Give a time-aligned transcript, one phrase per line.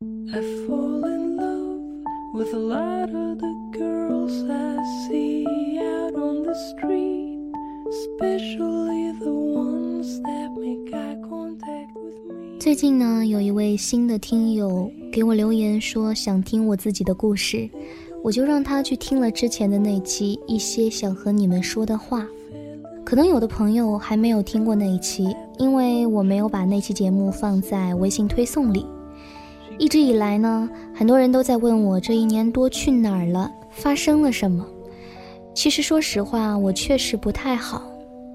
[0.00, 4.76] I fall in love with a lot of the girls I
[5.08, 5.44] see
[5.80, 7.36] out on the street,
[7.90, 12.58] especially the ones that make eye contact with me.
[12.60, 17.68] 最近呢，有一位新的听友给我留言说想听我自己的故事，
[18.22, 22.24] 我就让他去听了之前的那期一些想和你们说的话。
[23.04, 28.86] 可能有的朋友还没有听过那一期，因为我没有把那期节目放在微信推送里。
[29.78, 34.66] 一直以来呢，很多人都在问我这一年多去哪儿了，发生了什么。
[35.54, 37.82] 其实说实话，我确实不太好，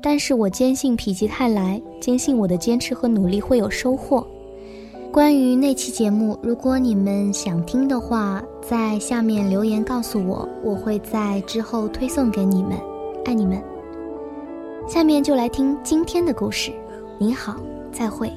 [0.01, 4.25] 但是我坚信否极泰来，坚信我的坚持和努力会有收获。
[5.11, 12.77] 关于那期节目，如果你们想听的话，在下面留言告诉我，我会在之后推送给你们。
[13.25, 13.61] 爱你们。
[14.87, 16.71] 下面就来听今天的故事。
[17.19, 17.57] 你好，
[17.91, 18.31] 再会。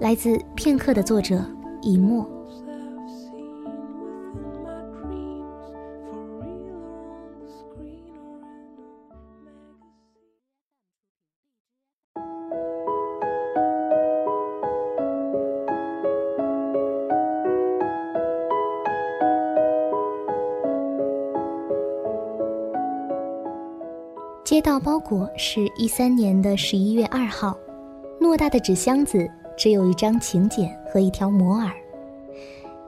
[0.00, 1.42] 来自片刻的作者
[1.80, 2.26] 一墨。
[24.44, 27.56] 接到包裹是一三年的十一月二号，
[28.18, 31.70] 偌大的纸箱子只有一张请柬和一条摩尔。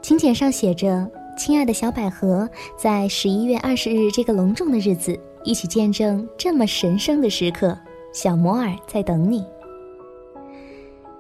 [0.01, 7.77] 请柬上写着：“亲爱的小百合，在十一月二十日这个隆重的日子，一起见证这么神圣的时刻。
[8.13, 9.45] 小摩尔在等你。”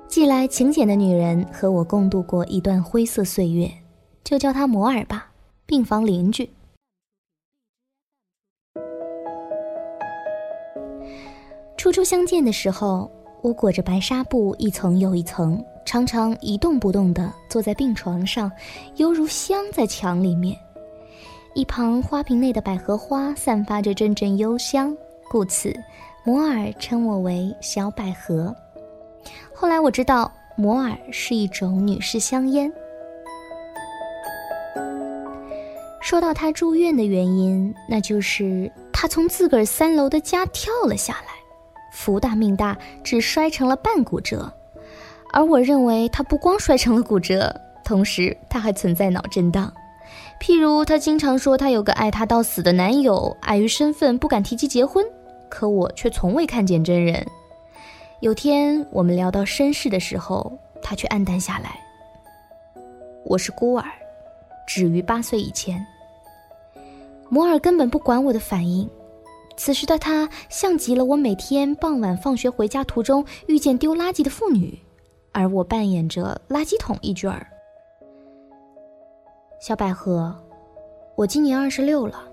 [0.08, 3.70] 寄来请柬的女人和我共度过一段灰色岁月，
[4.24, 5.30] 就叫她摩尔吧，
[5.66, 6.48] 病房邻居。
[11.76, 13.10] 初初相见的时候，
[13.42, 18.52] 我裹着白纱布一层又一层，常常一动不动地坐在病床上，
[18.96, 20.56] 犹如香在墙里面。
[21.55, 24.96] 一旁花瓶内的百合花散发着阵阵幽香，
[25.30, 25.74] 故此
[26.23, 28.55] 摩尔称我为小百合。
[29.55, 32.70] 后来我知道，摩尔是一种女士香烟。
[36.02, 41.39] 说到她住院的原因，那就是她从自个儿三楼的家跳了下来。
[41.90, 44.52] 福大命大，只摔成了半骨折，
[45.33, 49.73] 而我认为他不光摔成了骨折，同时他还存在脑震荡。
[50.40, 55.05] 譬如他经常说他有个爱他到死的男友，碍于身份不敢提及结婚，
[55.48, 57.27] 可我却从未看见真人。
[58.20, 60.52] 有天我们聊到身世的时候，
[60.83, 61.78] 他却黯淡下来。
[63.24, 63.84] 我是孤儿，
[64.67, 65.84] 止于八岁以前。
[67.28, 68.89] 摩尔根本不管我的反应。
[69.62, 74.80] 此时的他像极了我每天傍晚放学回家途中遇见丢垃圾的妇女，
[75.32, 77.46] 而我扮演着垃圾桶一角儿。
[79.60, 80.34] 小百合，
[81.14, 82.24] 我今年二十六了，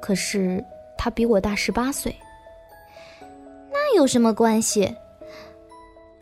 [0.00, 0.64] 可是
[0.96, 2.16] 他比我大十八岁。
[3.70, 4.90] 那有什么关系？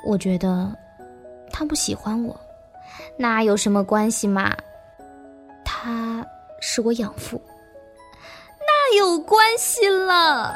[0.04, 0.76] 我觉得
[1.52, 2.36] 他不喜欢我，
[3.16, 4.56] 那有什么关系嘛？
[5.64, 6.26] 他
[6.60, 7.40] 是我养父。
[8.97, 10.54] 有关系了。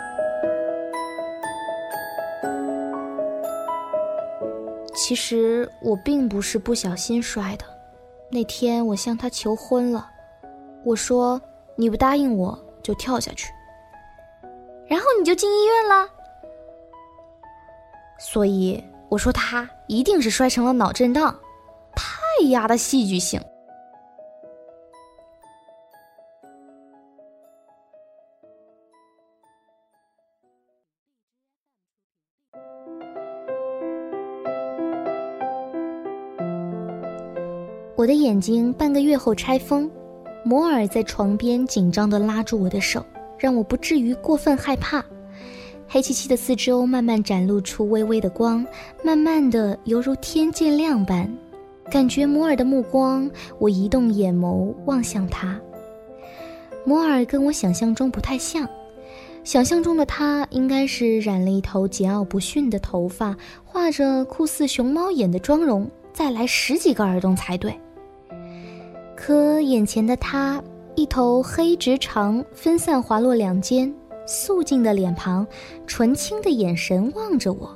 [4.94, 7.64] 其实我并不是不小心摔的，
[8.30, 10.08] 那天我向他求婚了，
[10.84, 11.40] 我说
[11.76, 13.52] 你不答应我就跳下去，
[14.86, 16.08] 然后你就进医院了。
[18.18, 21.34] 所以我说他一定是摔成了脑震荡，
[21.96, 23.42] 太压的戏剧性。
[38.02, 39.88] 我的眼睛半个月后拆封，
[40.44, 43.06] 摩尔在床边紧张地拉住我的手，
[43.38, 45.04] 让我不至于过分害怕。
[45.86, 48.66] 黑漆漆的四周慢慢展露出微微的光，
[49.04, 51.32] 慢慢的犹如天渐亮般，
[51.92, 53.30] 感觉摩尔的目光。
[53.60, 55.56] 我移动眼眸望向他，
[56.84, 58.68] 摩尔跟我想象中不太像，
[59.44, 65.88] 想象中的他应该是染了一头桀骜不驯的头发，画着酷似熊猫眼的妆容。
[66.12, 67.72] 再来十几个耳洞才对。
[69.24, 70.60] 可眼前的他，
[70.96, 73.94] 一头黑直长，分散滑落两肩，
[74.26, 75.46] 素净的脸庞，
[75.86, 77.70] 纯青的眼神望着我，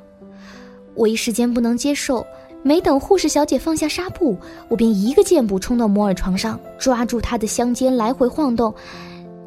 [0.97, 2.27] 我一时间不能接受。
[2.65, 4.37] 没等护士小姐放下纱布，
[4.69, 8.75] 我便一个箭步冲到摩尔床上，抓住他的香肩来回晃动。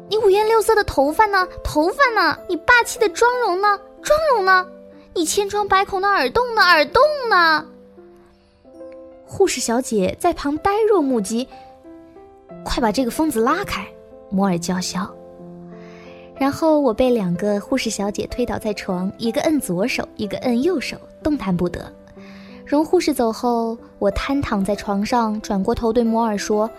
[0.08, 1.46] 你五颜六色的头发呢？
[1.62, 2.34] 头发呢？
[2.48, 3.78] 你霸气的妆容呢？
[4.00, 4.66] 妆容呢？
[5.14, 6.62] 你千疮百孔的耳洞呢？
[6.62, 7.66] 耳洞呢？
[9.26, 11.46] 护士小姐在旁呆若木鸡。
[12.64, 13.86] 快把这个疯子拉开！
[14.30, 15.08] 摩尔叫嚣。
[16.36, 21.92] 然后我被两个护士小姐推倒在床，一个摁左手，一个摁右手，动弹不得。
[22.64, 26.70] 容护士走后，我瘫躺在床上，转过头对摩尔说：“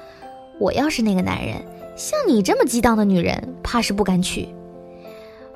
[0.57, 1.57] 我要是那个男人，
[1.95, 4.47] 像你这么激荡的女人，怕是不敢娶。”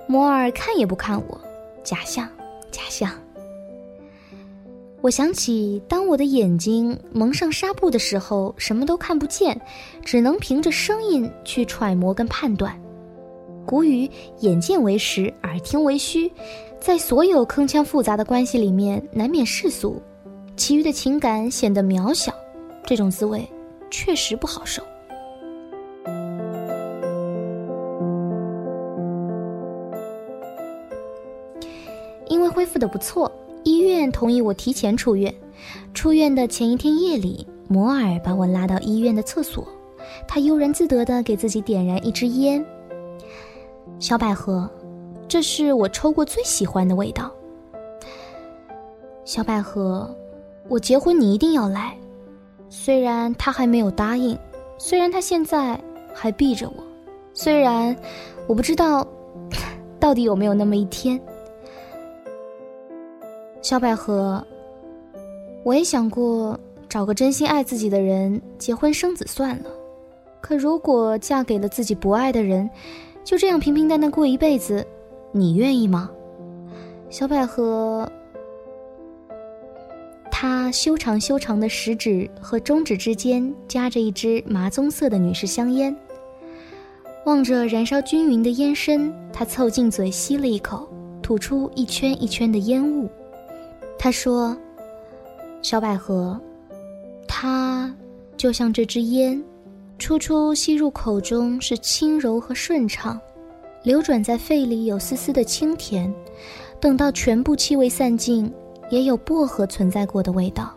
[0.08, 1.42] 摩尔看也不看我，
[1.84, 2.28] 假象，
[2.70, 3.10] 假象。
[5.06, 9.56] 我想起，当我的眼睛蒙上纱布的时候，什么都看不见，
[10.04, 12.76] 只能凭着声音去揣摩跟判断。
[13.68, 14.10] 古语
[14.42, 16.32] “眼见为实，耳听为虚”，
[16.82, 20.02] 在所有铿锵复杂的关系里面，难免世俗，
[20.58, 22.34] 其余的情感显得渺小，
[22.84, 23.48] 这种滋味
[23.92, 24.82] 确实不好受。
[32.28, 33.32] 因为恢复的不错，
[33.66, 35.34] 医院同意我提前出院。
[35.92, 39.68] 出院的前一天夜里，摩尔把我拉到医院的厕所，
[40.28, 42.64] 他悠然自得地给自己点燃一支烟。
[44.00, 44.70] 小百合，
[45.28, 47.32] 这是我抽过最喜欢的味道。
[49.24, 50.16] 小百合，
[50.70, 51.98] 我结婚你一定要来。
[52.70, 54.38] 虽然他还没有答应，
[54.78, 55.80] 虽然他现在
[56.14, 56.84] 还避着我，
[57.34, 57.96] 虽然
[58.46, 59.08] 我不知道
[60.00, 61.20] 到底有没有那么一天。
[63.66, 64.46] 小百合，
[65.64, 66.56] 我也想过
[66.88, 69.66] 找个真心爱自己的人结婚生子算了，
[70.40, 72.70] 可如果嫁给了自己不爱的人，
[73.24, 74.86] 就这样平平淡淡过一辈子，
[75.32, 76.12] 你愿意吗？
[77.10, 78.08] 小百合，
[80.30, 85.98] 他修长修长的食指和中指之间夹着一支麻棕色的女士香烟，
[87.26, 90.88] 望着燃烧均匀的烟身，他凑近嘴吸了一口，
[91.20, 93.10] 吐出一圈一圈的烟雾。
[93.98, 94.56] 他说
[95.62, 96.40] ：“小百合，
[97.28, 97.94] 它
[98.38, 99.42] 就像这支烟。”
[99.98, 103.20] 初初吸入口中是轻柔和顺畅，
[103.82, 106.14] 流转在肺里有丝丝的清甜，
[106.82, 108.54] 等到全部气味散尽，
[108.90, 110.76] 也有薄荷存在过的味道。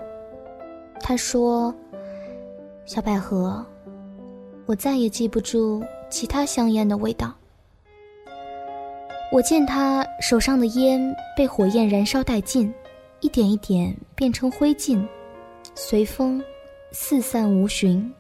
[1.01, 1.75] 他说
[2.87, 3.67] ：“小百合，
[4.67, 7.35] 我再也记不住其他香烟的味道。”
[9.33, 12.73] 我见他手上的烟被火焰燃烧殆尽，
[13.21, 15.05] 一点一点变成灰烬，
[15.75, 16.43] 随风
[16.93, 18.13] 四散无寻。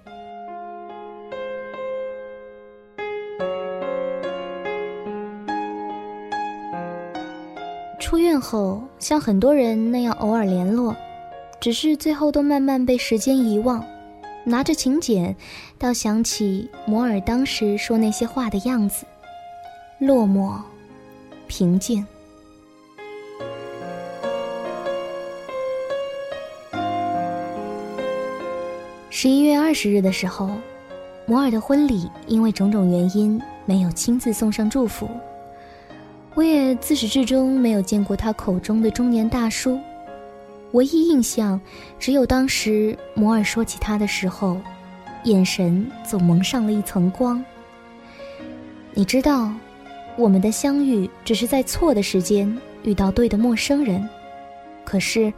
[8.00, 10.96] 出院后，像很多人那样偶尔联络，
[11.60, 13.84] 只是最后都慢慢被时间遗忘。
[14.44, 15.36] 拿着请柬，
[15.78, 19.04] 倒想起摩尔当时说那些话的样子，
[19.98, 20.58] 落寞，
[21.46, 22.04] 平静。
[29.20, 30.48] 十一月二十日的时候，
[31.26, 35.10] 摩尔的婚礼因为种种原因没有亲自送上祝福。
[36.36, 39.76] 我也自始至终没有见过他口中的中年大叔，
[40.70, 41.60] 唯一印象
[41.98, 44.56] 只有当时摩尔说起他的时候，
[45.24, 47.44] 眼神总蒙上了一层光。
[48.94, 49.52] 你知道，
[50.16, 54.08] 我们的相遇只是在错的时间遇到对的陌生人，
[54.84, 55.32] 可是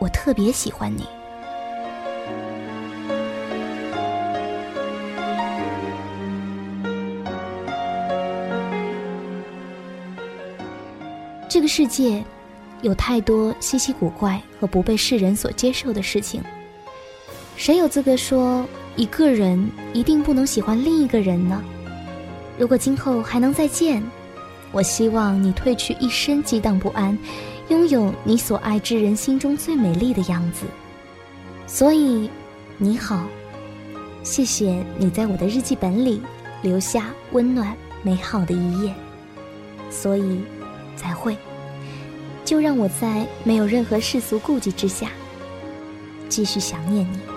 [0.00, 1.04] 我特别喜欢你。
[11.54, 12.20] 这个世界，
[12.82, 16.42] 有太多稀奇古怪和不被世人所接受的事情。
[17.56, 21.62] 谁有资格说一个人一定不能喜欢另一个人呢？
[22.58, 24.02] 如果今后还能再见，
[24.72, 27.16] 我希望你褪去一身激荡不安，
[27.68, 30.66] 拥有你所爱之人心中最美丽的样子。
[31.68, 32.28] 所以，
[32.78, 33.28] 你好，
[34.24, 36.20] 谢谢你在我的日记本里
[36.62, 38.92] 留下温暖美好的一页。
[39.88, 40.40] 所以。
[40.96, 41.36] 再会，
[42.44, 45.10] 就让我在没有任何世俗顾忌之下，
[46.28, 47.33] 继续想念你。